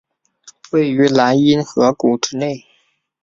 [0.71, 2.65] 位于莱茵河谷之内。